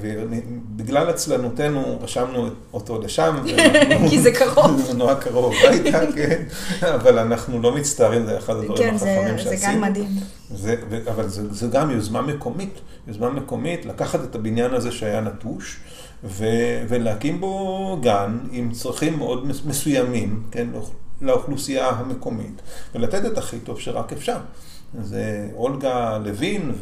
[0.00, 3.36] ובגלל עצלנותנו רשמנו אותו לשם.
[4.10, 4.82] כי זה קרוב.
[4.86, 6.42] זה נורא קרוב הביתה, כן.
[6.80, 9.50] אבל אנחנו לא מצטערים, זה אחד הדברים כן, החכמים שעשינו.
[9.50, 10.08] כן, זה גן מדהים.
[10.54, 10.76] זה,
[11.10, 15.80] אבל זה, זה גם יוזמה מקומית, יוזמה מקומית לקחת את הבניין הזה שהיה נטוש
[16.24, 16.46] ו,
[16.88, 20.66] ולהקים בו גן עם צרכים מאוד מסוימים, כן,
[21.22, 22.62] לאוכלוסייה המקומית,
[22.94, 24.38] ולתת את הכי טוב שרק אפשר.
[25.02, 26.72] זה אולגה לוין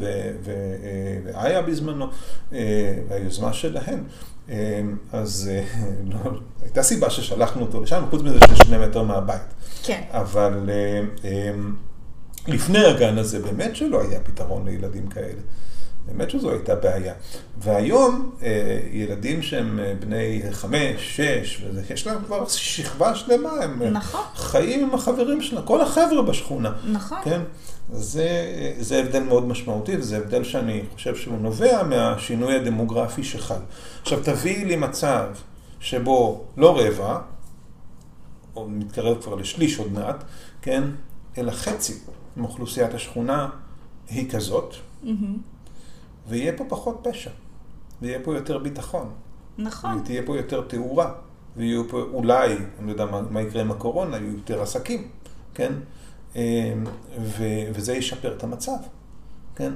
[0.43, 2.07] ואיה בזמנו,
[2.53, 4.03] אה, והיוזמה שלהם.
[4.49, 5.63] אה, אז אה,
[6.09, 9.41] לא, הייתה סיבה ששלחנו אותו לשם, חוץ מזה ששני מטר מהבית.
[9.83, 10.01] כן.
[10.11, 10.69] אבל...
[12.47, 15.41] לפני הגן הזה באמת שלא היה פתרון לילדים כאלה.
[16.13, 17.13] באמת שזו הייתה בעיה.
[17.57, 23.81] והיום אה, ילדים שהם אה, בני חמש, שש, וזה, יש להם כבר שכבה שלמה, הם
[23.81, 24.21] אה, נכון.
[24.35, 26.71] חיים עם החברים שלהם, כל החבר'ה בשכונה.
[26.91, 27.17] נכון.
[27.23, 27.41] כן?
[27.91, 28.27] זה,
[28.79, 33.59] זה הבדל מאוד משמעותי, וזה הבדל שאני חושב שהוא נובע מהשינוי הדמוגרפי שחל.
[34.01, 35.25] עכשיו תביאי לי מצב
[35.79, 37.19] שבו לא רבע,
[38.55, 40.23] או מתקרב כבר לשליש עוד מעט,
[40.61, 40.83] כן?
[41.37, 41.93] אלא חצי
[42.37, 43.49] מאוכלוסיית השכונה
[44.09, 45.07] היא כזאת, mm-hmm.
[46.31, 47.29] ויהיה פה פחות פשע,
[48.01, 49.09] ויהיה פה יותר ביטחון.
[49.57, 49.97] נכון.
[49.97, 51.13] ותהיה פה יותר תאורה,
[51.57, 55.07] ויהיו פה אולי, אני לא יודע מה, מה יקרה עם הקורונה, יהיו יותר עסקים,
[55.53, 55.73] כן?
[56.35, 56.41] אמ,
[57.19, 58.77] ו, וזה ישפר את המצב,
[59.55, 59.73] כן?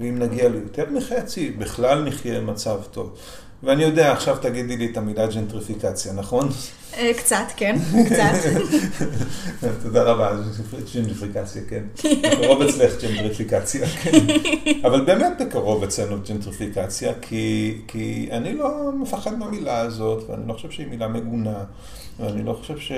[0.00, 3.16] ואם נגיע ליותר מחצי, בכלל נחיה במצב טוב.
[3.64, 6.48] ואני יודע, עכשיו תגידי לי את המילה ג'נטריפיקציה, נכון?
[6.96, 8.50] אה, קצת, כן, קצת.
[9.82, 10.32] תודה רבה,
[10.94, 11.84] ג'נטריפיקציה, כן.
[12.22, 14.18] בקרוב אצלך ג'נטריפיקציה, כן.
[14.84, 20.70] אבל באמת בקרוב אצלנו ג'נטריפיקציה, כי, כי אני לא מפחד מהמילה הזאת, ואני לא חושב
[20.70, 21.64] שהיא מילה מגונה,
[22.20, 22.92] ואני לא חושב ש...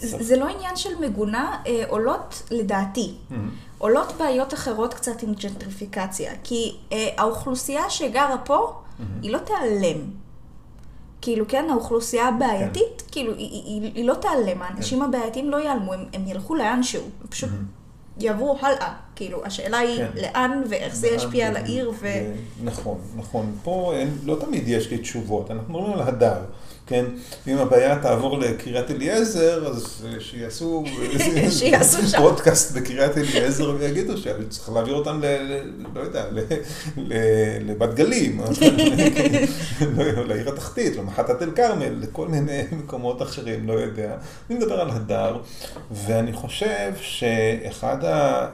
[0.00, 3.34] זה לא עניין של מגונה, אה, עולות, לדעתי, Mm-hmm.
[3.78, 8.72] עולות בעיות אחרות קצת עם ג'נטריפיקציה, כי אה, האוכלוסייה שגרה פה,
[9.22, 9.98] היא לא תיעלם.
[11.20, 16.04] כאילו, כן, האוכלוסייה הבעייתית, כאילו, היא, היא, היא לא תיעלם, האנשים הבעייתיים לא ייעלמו, הם,
[16.12, 17.50] הם ילכו לאנשהו, הם פשוט
[18.18, 18.94] יעברו הלאה.
[19.16, 20.10] כאילו, השאלה היא כן.
[20.14, 22.06] לאן ואיך זה ישפיע על העיר, ו...
[22.64, 23.52] נכון, נכון.
[23.62, 26.40] פה אין, לא תמיד יש לי תשובות, אנחנו מדברים על הדר.
[26.88, 27.04] כן,
[27.48, 30.84] אם הבעיה תעבור לקריית אליעזר, אז אה, שיעשו
[31.58, 32.18] שיעשו שם.
[32.18, 35.26] פודקאסט בקריית אליעזר ויגידו שצריך להעביר אותם ל...
[35.94, 36.24] לא יודע,
[37.66, 38.40] לבת גלים,
[39.96, 44.16] לא, לעיר התחתית, למחטת אל כרמל, לכל מיני מקומות אחרים, לא יודע.
[44.50, 45.36] אני מדבר על הדר,
[45.90, 48.46] ואני חושב שאחד אה,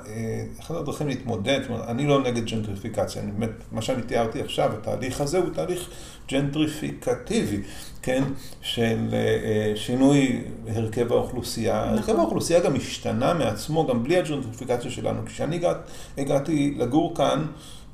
[0.68, 5.48] הדרכים להתמודד, אני לא נגד ג'נטריפיקציה, אני באמת, מה שאני תיארתי עכשיו, התהליך הזה הוא
[5.54, 5.88] תהליך
[6.30, 7.62] ג'נטריפיקטיבי,
[8.02, 8.24] כן,
[8.62, 11.84] של אה, שינוי הרכב האוכלוסייה.
[11.84, 11.98] נכון.
[11.98, 15.26] הרכב האוכלוסייה גם השתנה מעצמו, גם בלי הג'נטריפיקציה שלנו.
[15.26, 15.76] כשאני הגעת,
[16.18, 17.46] הגעתי לגור כאן,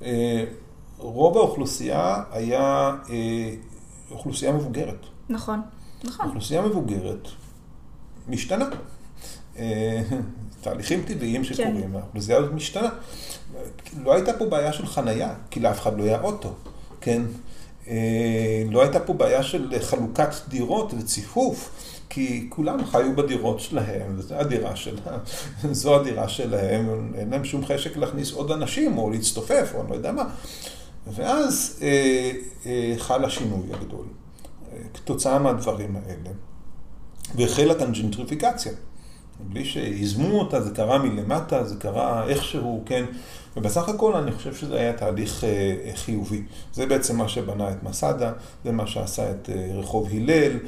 [0.03, 0.45] אה,
[0.99, 3.55] רוב האוכלוסייה היה אה,
[4.11, 5.07] אוכלוסייה מבוגרת.
[5.29, 5.61] נכון,
[6.05, 6.27] נכון.
[6.27, 7.29] אוכלוסייה מבוגרת
[8.29, 8.69] משתנה.
[9.59, 10.03] אה,
[10.61, 12.89] תהליכים טבעיים שקורים, והאוכלוסייה הזאת משתנה.
[14.05, 16.53] לא הייתה פה בעיה של חנייה, כי לאף אחד לא היה אוטו,
[17.01, 17.23] כן?
[17.91, 21.71] אה, לא הייתה פה בעיה של חלוקת דירות וציפוף,
[22.09, 25.19] כי כולם חיו בדירות שלהם, וזו הדירה שלה,
[25.73, 29.95] זו הדירה שלהם, אין להם שום חשק להכניס עוד אנשים, או להצטופף, או אני לא
[29.95, 30.25] יודע מה.
[31.07, 32.31] ואז אה,
[32.67, 34.07] אה, חל השינוי הגדול,
[34.73, 36.31] אה, כתוצאה מהדברים האלה.
[37.35, 38.73] והחלה כאן ג'נטריפיקציה.
[39.41, 43.05] בלי שיזמו אותה, זה קרה מלמטה, זה קרה איכשהו, כן.
[43.57, 46.43] ובסך הכל אני חושב שזה היה תהליך אה, חיובי.
[46.73, 48.33] זה בעצם מה שבנה את מסדה,
[48.65, 50.59] זה מה שעשה את אה, רחוב הלל,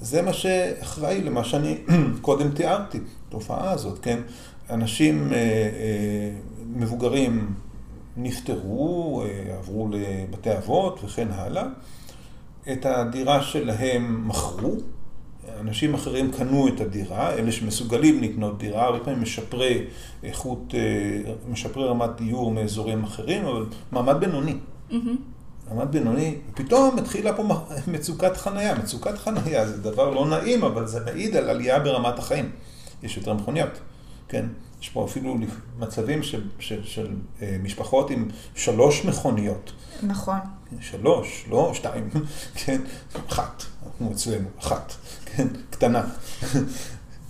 [0.00, 1.78] זה מה שאחראי למה שאני
[2.20, 2.98] קודם תיארתי,
[3.28, 4.20] התופעה הזאת, כן.
[4.70, 6.30] אנשים אה, אה,
[6.74, 7.54] מבוגרים
[8.16, 11.64] נפטרו, אה, עברו לבתי אבות וכן הלאה.
[12.72, 14.76] את הדירה שלהם מכרו,
[15.60, 19.84] אנשים אחרים קנו את הדירה, אלה שמסוגלים לקנות דירה, הרבה פעמים משפרי
[20.22, 24.56] איכות, אה, משפרי רמת דיור מאזורים אחרים, אבל מעמד בינוני.
[25.68, 27.44] מעמד בינוני, פתאום התחילה פה
[27.86, 28.74] מצוקת חנייה.
[28.74, 32.50] מצוקת חנייה זה דבר לא נעים, אבל זה מעיד על עלייה ברמת החיים.
[33.02, 33.80] יש יותר מכוניות,
[34.28, 34.46] כן?
[34.82, 35.36] יש פה אפילו
[35.78, 39.72] מצבים של, של, של אה, משפחות עם שלוש מכוניות.
[40.02, 40.38] נכון.
[40.80, 42.10] שלוש, לא שתיים,
[42.54, 42.80] כן,
[43.28, 43.62] אחת,
[43.98, 44.92] כמו אצלנו, אחת,
[45.24, 46.02] כן, קטנה.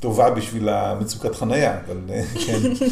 [0.00, 2.86] טובה בשביל המצוקת חנייה, אבל אה, כן.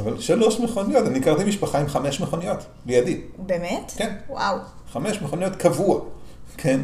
[0.00, 3.20] אבל שלוש מכוניות, אני הכרתי משפחה עם חמש מכוניות, לידי.
[3.38, 3.92] באמת?
[3.96, 4.14] כן.
[4.28, 4.56] וואו.
[4.92, 6.00] חמש מכוניות קבוע,
[6.56, 6.80] כן.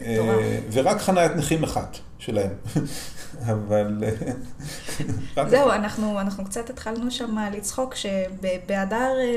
[0.00, 2.50] אה, ורק חניית נכים אחת שלהם.
[3.52, 4.04] אבל...
[5.50, 9.36] זהו, אנחנו, אנחנו קצת התחלנו שם לצחוק שבהדר אה,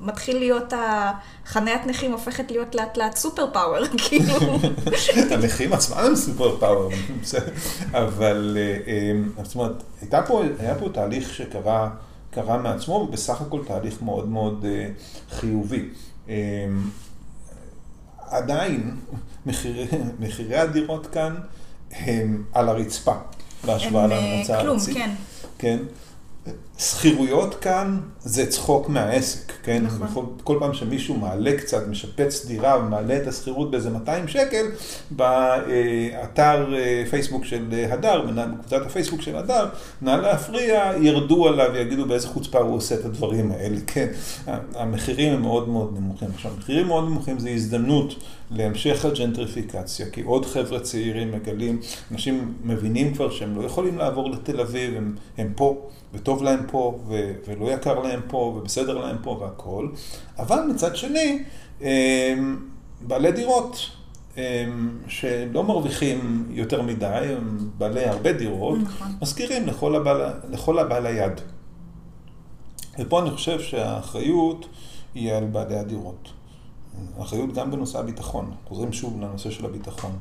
[0.00, 4.34] מתחיל להיות החניית נכים הופכת להיות לאט לאט סופר פאוור, כאילו.
[5.30, 6.90] הנכים עצמם הם סופר פאוור.
[7.92, 11.90] אבל אה, אה, זאת אומרת, הייתה פה, היה פה תהליך שקרה
[12.30, 14.64] קרה מעצמו, ובסך הכל תהליך מאוד מאוד
[15.30, 15.88] חיובי.
[18.30, 18.96] עדיין
[19.46, 19.86] מחירי,
[20.20, 21.34] מחירי הדירות כאן
[21.90, 23.14] הם על הרצפה,
[23.64, 24.94] בהשוואה אה, להמלצה כלום, הארצית.
[24.94, 25.10] כן.
[25.58, 25.78] כן.
[26.80, 29.82] שכירויות כאן זה צחוק מהעסק, כן?
[29.86, 30.06] נכון.
[30.06, 34.66] בכל, כל פעם שמישהו מעלה קצת, משפץ דירה ומעלה את השכירות באיזה 200 שקל,
[35.10, 39.68] באתר אה, פייסבוק של אה, הדר, בקבוצת הפייסבוק של הדר,
[40.02, 44.06] נא להפריע, ירדו עליו ויגידו באיזה חוצפה הוא עושה את הדברים האלה, כן?
[44.74, 46.28] המחירים הם מאוד מאוד נמוכים.
[46.34, 48.14] עכשיו, מחירים מאוד נמוכים זה הזדמנות
[48.50, 51.80] להמשך הג'נטריפיקציה, כי עוד חבר'ה צעירים מגלים,
[52.12, 56.98] אנשים מבינים כבר שהם לא יכולים לעבור לתל אביב, הם, הם פה, וטוב להם פה,
[57.08, 59.92] ו, ולא יקר להם פה, ובסדר להם פה והכול,
[60.38, 61.42] אבל מצד שני,
[61.80, 62.68] הם,
[63.00, 63.76] בעלי דירות,
[64.36, 69.08] הם, שלא מרוויחים יותר מדי, הם בעלי הרבה דירות, נכון.
[69.22, 71.40] מזכירים לכל הבעל, לכל הבעל היד.
[72.98, 74.66] ופה אני חושב שהאחריות
[75.14, 76.28] היא על בעלי הדירות.
[77.20, 80.12] אחריות גם בנושא הביטחון, חוזרים שוב לנושא של הביטחון.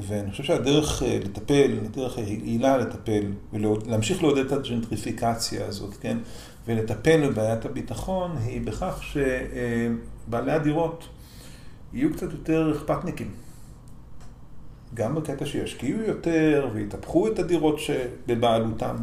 [0.00, 6.18] ואני חושב שהדרך לטפל, הדרך היעילה לטפל ולהמשיך לעודד את הג'נטריפיקציה הזאת, כן?
[6.66, 11.08] ולטפל בבעיית הביטחון היא בכך שבעלי הדירות
[11.92, 13.30] יהיו קצת יותר אכפתניקים.
[14.94, 18.96] גם בקטע שישקיעו יותר ויטפחו את הדירות שבבעלותם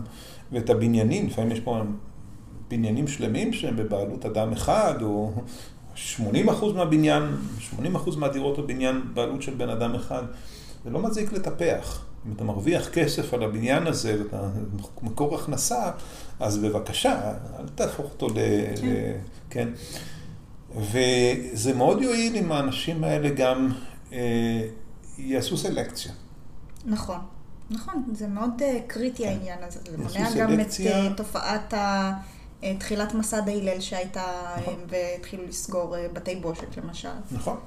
[0.51, 1.81] ואת הבניינים, לפעמים יש פה
[2.69, 5.33] בניינים שלמים שהם בבעלות אדם אחד, או
[5.95, 7.23] 80 מהבניין,
[7.59, 10.23] 80 מהדירות בבניין בעלות של בן אדם אחד,
[10.83, 12.05] זה לא מזיק לטפח.
[12.27, 14.49] אם אתה מרוויח כסף על הבניין הזה ואתה
[15.01, 15.91] מקור הכנסה,
[16.39, 18.33] אז בבקשה, אל תהפוך אותו ל...
[18.33, 18.87] כן.
[18.87, 19.11] ל...
[19.49, 19.69] כן.
[20.75, 23.71] וזה מאוד יועיל אם האנשים האלה גם
[24.13, 24.67] אה,
[25.17, 26.11] יעשו סלקציה.
[26.85, 27.19] נכון,
[27.69, 29.29] נכון, זה מאוד uh, קריטי כן.
[29.29, 29.79] העניין הזה.
[29.85, 32.13] זה מונע גם את uh, תופעת ה...
[32.79, 34.75] תחילת מסד ההלל שהייתה, נכון.
[34.87, 37.09] והתחילו לסגור בתי בושת למשל.
[37.31, 37.57] נכון.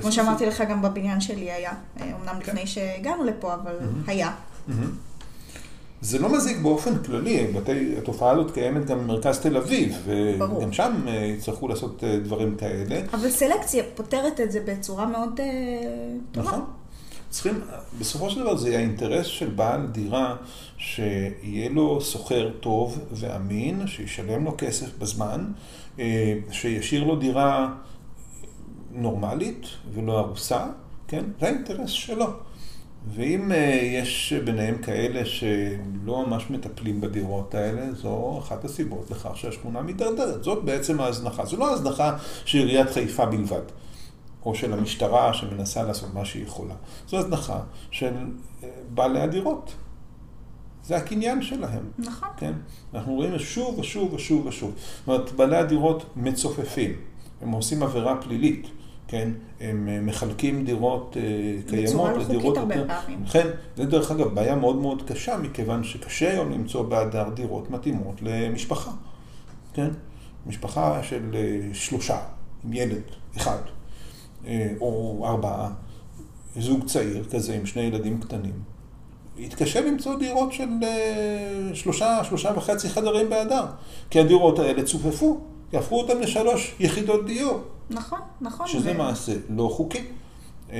[0.00, 2.38] כמו שאמרתי לך, גם בבניין שלי היה, אמנם כן.
[2.38, 4.32] לפני שהגענו לפה, אבל היה.
[6.02, 10.72] זה לא מזיק באופן כללי, בתי, התופעה הזאת קיימת גם במרכז תל אביב, וגם.
[10.72, 13.00] שם אה, יצטרכו לעשות אה, דברים כאלה.
[13.12, 15.46] אבל סלקציה פותרת את זה בצורה מאוד אה,
[16.32, 16.48] טובה.
[16.48, 16.64] נכון.
[17.30, 17.60] צריכים,
[17.98, 20.36] בסופו של דבר זה האינטרס של בעל דירה
[20.78, 25.52] שיהיה לו סוחר טוב ואמין, שישלם לו כסף בזמן,
[26.50, 27.74] שישאיר לו דירה
[28.92, 30.66] נורמלית ולא הרוסה,
[31.08, 31.24] כן?
[31.40, 32.26] זה האינטרס שלו.
[33.14, 39.82] ואם אה, יש ביניהם כאלה שלא ממש מטפלים בדירות האלה, זו אחת הסיבות לכך שהשכונה
[39.82, 40.44] מידרדרת.
[40.44, 41.44] זאת בעצם ההזנחה.
[41.44, 43.62] זו לא ההזנחה של עיריית חיפה בלבד,
[44.44, 46.74] או של המשטרה שמנסה לעשות מה שהיא יכולה.
[47.08, 48.14] זו הזנחה של
[48.62, 49.74] אה, בעלי הדירות.
[50.84, 51.90] זה הקניין שלהם.
[51.98, 52.28] נכון.
[52.36, 52.52] כן?
[52.94, 54.74] אנחנו רואים שוב ושוב ושוב ושוב.
[54.76, 56.92] זאת אומרת, בעלי הדירות מצופפים,
[57.42, 58.66] הם עושים עבירה פלילית.
[59.08, 59.30] כן?
[59.60, 61.22] הם אה, מחלקים דירות אה,
[61.68, 62.58] קיימות לדירות...
[62.58, 63.26] בצורה לא הרבה פעמים.
[63.26, 68.14] כן, זה דרך אגב בעיה מאוד מאוד קשה, מכיוון שקשה היום למצוא בהדר דירות מתאימות
[68.22, 68.90] למשפחה,
[69.74, 69.88] כן?
[70.46, 71.36] משפחה של
[71.72, 72.18] שלושה,
[72.64, 73.02] עם ילד
[73.36, 73.58] אחד,
[74.80, 75.70] או ארבעה,
[76.56, 78.62] זוג צעיר כזה עם שני ילדים קטנים.
[79.38, 80.68] יתקשה למצוא דירות של
[81.74, 83.64] שלושה, שלושה וחצי חדרים בהדר,
[84.10, 85.40] כי הדירות האלה צופפו,
[85.72, 87.60] יהפכו אותם לשלוש יחידות דיור.
[87.90, 88.66] נכון, נכון.
[88.66, 88.98] שזה ו...
[88.98, 90.04] מעשה לא חוקי.
[90.72, 90.76] אמ,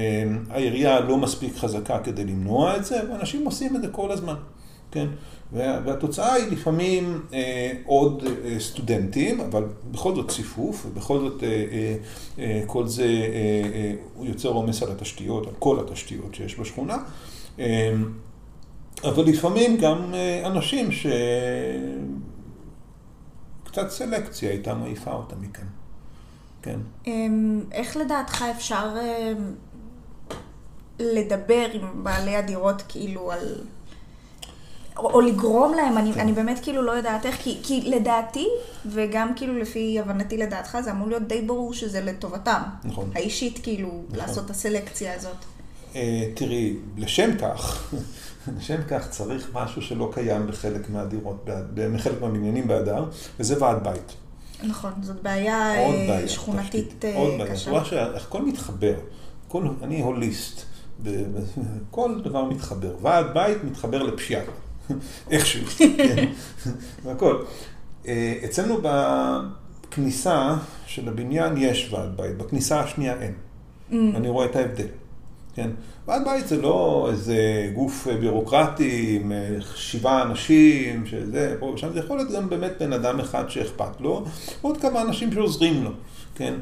[0.51, 4.35] העירייה לא מספיק חזקה כדי למנוע את זה, ואנשים עושים את זה כל הזמן,
[4.91, 5.07] כן?
[5.53, 11.97] והתוצאה היא לפעמים אה, עוד אה, סטודנטים, אבל בכל זאת ציפוף, ובכל זאת אה, אה,
[12.39, 13.09] אה, כל זה אה,
[13.75, 13.93] אה,
[14.27, 16.97] יוצר עומס על התשתיות, על כל התשתיות שיש בשכונה.
[17.59, 17.93] אה,
[19.05, 20.89] אבל לפעמים גם אה, אנשים
[23.71, 25.67] שקצת סלקציה הייתה מעיפה אותם מכאן.
[26.63, 26.79] כן.
[27.07, 29.55] אמ, איך לדעתך אפשר אמ,
[30.99, 33.61] לדבר עם בעלי הדירות כאילו על...
[34.97, 36.21] או, או לגרום להם, אני, כן.
[36.21, 38.49] אני באמת כאילו לא יודעת איך, כי, כי לדעתי,
[38.87, 42.63] וגם כאילו לפי הבנתי לדעתך, זה אמור להיות די ברור שזה לטובתם.
[42.85, 43.11] נכון.
[43.15, 44.19] האישית כאילו, נכון.
[44.19, 45.37] לעשות את הסלקציה הזאת.
[45.93, 45.97] Uh,
[46.35, 47.93] תראי, לשם כך,
[48.59, 53.05] לשם כך צריך משהו שלא קיים בחלק מהדירות, בחלק מהבניינים באדר,
[53.41, 54.15] וזה ועד בית.
[54.63, 57.19] נכון, זאת בעיה, אה, בעיה שכונתית תשתית, קשה.
[57.19, 58.95] עוד בעיה, את רואה שהכל מתחבר.
[59.49, 60.63] כל, אני הוליסט,
[61.91, 62.95] כל דבר מתחבר.
[63.03, 64.43] ועד בית מתחבר לפשיעה,
[65.31, 66.29] איכשהו, כן,
[67.05, 67.43] והכל.
[68.09, 73.33] אה, אצלנו בכניסה של הבניין יש ועד בית, בכניסה השנייה אין.
[73.91, 73.95] Mm.
[74.17, 74.87] אני רואה את ההבדל.
[75.55, 75.71] כן?
[76.07, 81.99] ועד בית זה לא איזה גוף בירוקרטי עם אה, שבעה אנשים, שזה, פה ושם, זה
[81.99, 84.25] יכול להיות גם באמת בן אדם אחד שאכפת לו,
[84.63, 85.91] ועוד כמה אנשים שעוזרים לו,
[86.35, 86.55] כן?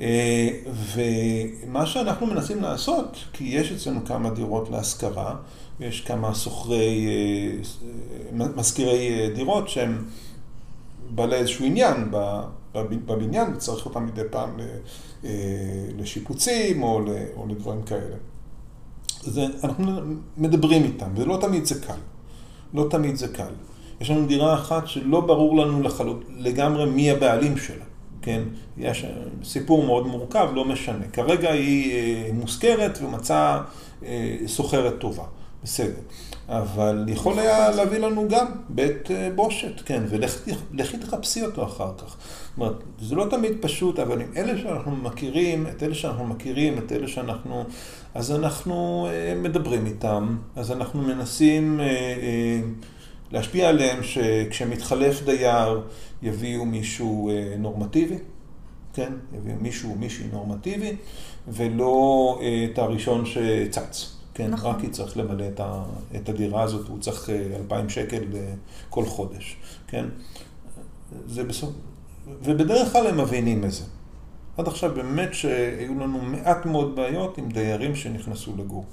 [0.00, 0.48] אה,
[0.94, 5.36] ומה שאנחנו מנסים לעשות, כי יש אצלנו כמה דירות להשכרה,
[5.80, 10.04] יש כמה שוכרי, אה, מזכירי דירות שהם
[11.14, 12.10] בעלי איזשהו עניין
[12.74, 14.50] בבניין, וצריך אותם מדי פעם
[15.98, 18.16] לשיפוצים או לדברים כאלה.
[19.22, 19.92] זה, אנחנו
[20.36, 21.98] מדברים איתם, ולא תמיד זה קל.
[22.74, 23.52] לא תמיד זה קל.
[24.00, 27.84] יש לנו דירה אחת שלא ברור לנו לחלוט, לגמרי מי הבעלים שלה,
[28.22, 28.42] כן?
[28.78, 29.04] יש
[29.44, 31.08] סיפור מאוד מורכב, לא משנה.
[31.12, 33.60] כרגע היא אה, מושכרת ומצאה
[34.04, 35.24] אה, סוחרת טובה,
[35.62, 36.00] בסדר.
[36.48, 42.04] אבל יכול היה להביא לנו גם בית אה, בושת, כן, ולכי תחפשי אותו אחר כך.
[42.06, 46.78] זאת אומרת, זה לא תמיד פשוט, אבל עם אלה שאנחנו מכירים, את אלה שאנחנו מכירים,
[46.78, 47.64] את אלה שאנחנו...
[48.14, 52.60] אז אנחנו אה, מדברים איתם, אז אנחנו מנסים אה,
[53.32, 55.82] להשפיע עליהם שכשמתחלף דייר
[56.22, 58.18] יביאו מישהו נורמטיבי,
[58.94, 59.12] כן?
[59.36, 60.96] יביא מישהו או מישהי נורמטיבי,
[61.48, 64.16] ולא אה, את הראשון שצץ.
[64.34, 64.70] כן, נכון.
[64.70, 65.82] רק יצטרך למלא את, ה,
[66.16, 68.54] את הדירה הזאת, הוא צריך אה, 2,000 שקל אה,
[68.90, 69.56] כל חודש,
[69.88, 70.04] כן?
[71.26, 71.70] זה בסוף...
[72.42, 73.84] ובדרך כלל הם מבינים את זה.
[74.56, 78.84] עד עכשיו באמת שהיו לנו מעט מאוד בעיות עם דיירים שנכנסו לגור.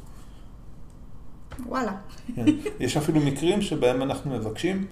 [1.65, 1.91] וואלה.
[2.35, 2.45] כן.
[2.79, 4.85] יש אפילו מקרים שבהם אנחנו מבקשים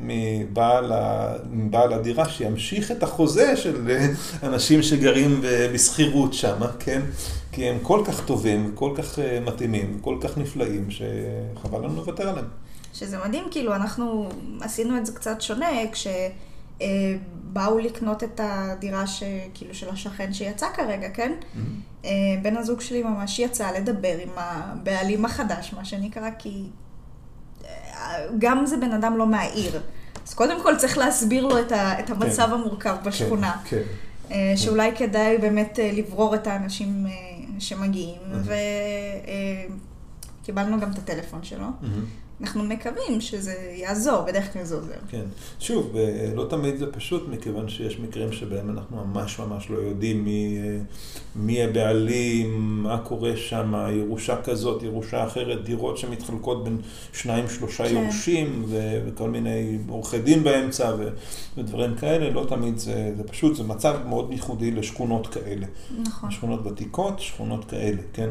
[0.00, 1.34] מבעל, ה...
[1.50, 3.90] מבעל הדירה שימשיך את החוזה של
[4.42, 5.40] אנשים שגרים
[5.74, 7.02] בשכירות שם, כן?
[7.52, 12.28] כי הם כל כך טובים, וכל כך אה, מתאימים, וכל כך נפלאים, שחבל לנו לוותר
[12.28, 12.46] עליהם.
[12.94, 14.28] שזה מדהים, כאילו, אנחנו
[14.60, 15.66] עשינו את זה קצת שונה,
[16.82, 19.22] כשבאו לקנות את הדירה ש...
[19.54, 21.32] כאילו, של השכן שיצא כרגע, כן?
[22.04, 22.10] אה,
[22.42, 26.64] בן הזוג שלי ממש יצא לדבר עם הבעלים החדש, מה שנקרא, כי
[27.64, 27.68] אה,
[28.38, 29.80] גם זה בן אדם לא מהעיר.
[30.26, 32.00] אז קודם כל צריך להסביר לו את, ה...
[32.00, 32.52] את המצב כן.
[32.52, 33.52] המורכב בשכונה.
[33.64, 33.82] כן, כן.
[34.34, 37.12] אה, שאולי כדאי באמת אה, לברור את האנשים אה,
[37.58, 38.48] שמגיעים, Mhm.
[40.42, 41.66] וקיבלנו גם את הטלפון שלו.
[41.80, 42.04] מהמם.
[42.42, 44.92] אנחנו מקווים שזה יעזור, בדרך כלל זה עוזר.
[45.10, 45.24] כן.
[45.60, 45.96] שוב,
[46.34, 50.78] לא תמיד זה פשוט, מכיוון שיש מקרים שבהם אנחנו ממש ממש לא יודעים מי, אה,
[51.36, 56.78] מי הבעלים, מה קורה שם, ירושה כזאת, ירושה אחרת, דירות שמתחלקות בין
[57.12, 57.94] שניים, שלושה כן.
[57.94, 61.08] יורשים, ו- וכל מיני עורכי דין באמצע, ו-
[61.56, 65.66] ודברים כאלה, לא תמיד זה, זה פשוט, זה מצב מאוד ייחודי לשכונות כאלה.
[66.02, 66.30] נכון.
[66.30, 68.30] שכונות ותיקות, שכונות כאלה, כן?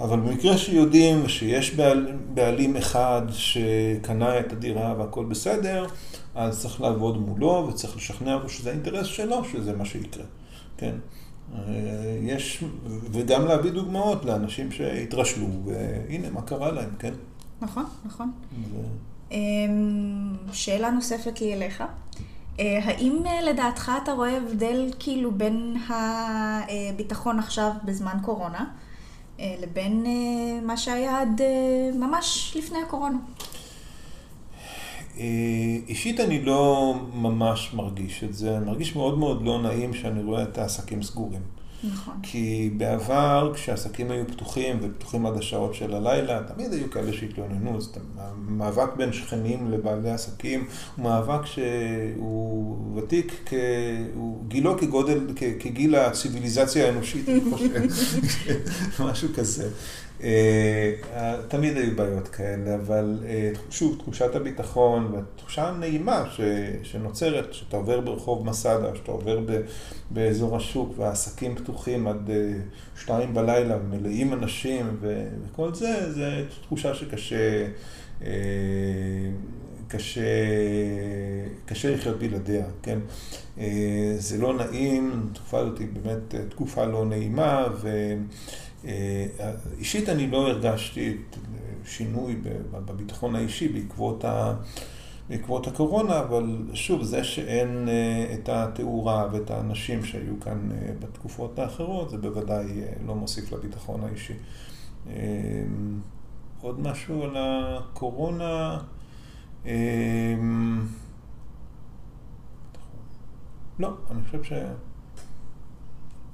[0.00, 5.86] אבל במקרה שיודעים שיש בעל, בעלים אחד שקנה את הדירה והכל בסדר,
[6.34, 10.24] אז צריך לעבוד מולו וצריך לשכנע אותו שזה האינטרס שלו, שזה מה שיקרה,
[10.76, 10.94] כן?
[11.54, 12.64] אה, יש,
[13.12, 17.12] וגם להביא דוגמאות לאנשים שהתרשלו, והנה מה קרה להם, כן?
[17.60, 18.30] נכון, נכון.
[18.72, 18.76] ו...
[19.30, 21.82] אמ, שאלה נוספת לי אליך.
[22.60, 28.64] אה, האם אה, לדעתך אתה רואה הבדל כאילו בין הביטחון עכשיו בזמן קורונה
[29.38, 33.18] לבין אה, מה שהיה עד אה, ממש לפני הקורונה?
[35.18, 35.24] אה,
[35.88, 40.42] אישית אני לא ממש מרגיש את זה, אני מרגיש מאוד מאוד לא נעים שאני רואה
[40.42, 41.57] את העסקים סגורים.
[41.84, 42.14] נכון.
[42.22, 47.92] כי בעבר, כשעסקים היו פתוחים, ופתוחים עד השעות של הלילה, תמיד היו כאלה שהתלוננו, אז
[48.18, 53.54] המאבק בין שכנים לבעלי עסקים הוא מאבק שהוא ותיק, כ...
[54.14, 55.42] הוא גילו כגודל, כ...
[55.60, 57.82] כגיל הציוויליזציה האנושית, אני חושב,
[59.04, 59.68] משהו כזה.
[60.22, 66.40] אה, תמיד היו בעיות כאלה, אבל אה, שוב, תחושת הביטחון והתחושה הנעימה ש,
[66.82, 69.60] שנוצרת, שאתה עובר ברחוב מסדה, שאתה עובר ב,
[70.10, 72.52] באזור השוק והעסקים פתוחים עד אה,
[72.96, 77.66] שתיים בלילה ומלאים אנשים ו, וכל זה, זה תחושה שקשה
[78.22, 78.28] אה,
[79.88, 80.20] קשה,
[81.66, 82.98] קשה לחיות בלעדיה, כן?
[83.58, 88.14] אה, זה לא נעים, התקופה הזאת היא באמת אה, תקופה לא נעימה, ו...
[88.84, 89.26] אה,
[90.08, 91.36] אני לא הרגשתי את
[91.84, 92.36] שינוי
[92.72, 94.54] בביטחון האישי בעקבות, ה,
[95.28, 97.88] בעקבות הקורונה, אבל שוב, זה שאין
[98.34, 100.68] את התאורה ואת האנשים שהיו כאן
[101.00, 102.66] בתקופות האחרות, זה בוודאי
[103.06, 104.34] לא מוסיף לביטחון האישי.
[106.62, 108.78] עוד משהו על הקורונה?
[113.78, 114.52] לא, אני חושב ש...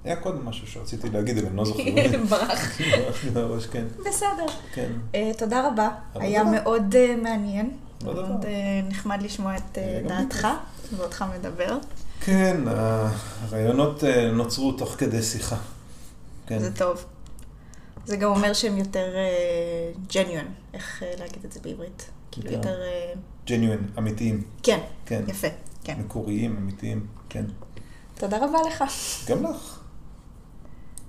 [0.05, 1.83] היה קודם משהו שרציתי להגיד, אבל אני לא זוכר.
[2.31, 2.79] ברח.
[2.79, 3.85] ברח מהראש, כן.
[4.07, 4.47] בסדר.
[4.75, 4.93] כן.
[5.15, 5.89] אה, תודה רבה.
[6.15, 6.53] היה דבר.
[6.53, 7.71] מאוד אה, מעניין.
[8.05, 8.15] לא.
[8.15, 10.49] מאוד אה, נחמד לשמוע את דעתך
[10.97, 11.79] ואותך מדבר.
[12.21, 15.57] כן, הרעיונות נוצרו תוך כדי שיחה.
[16.47, 16.59] כן.
[16.59, 17.05] זה טוב.
[18.07, 19.15] זה גם אומר שהם יותר
[20.14, 22.11] genuine, איך להגיד את זה בעברית?
[22.35, 22.53] כאילו.
[22.53, 22.83] יותר...
[22.83, 23.12] אה,
[23.47, 24.42] genuine, אמיתיים.
[24.62, 25.25] כן, כן.
[25.29, 25.49] יפה,
[25.85, 26.01] כן.
[26.01, 27.44] מקוריים, אמיתיים, כן.
[28.14, 28.85] תודה רבה לך.
[29.29, 29.74] גם לך.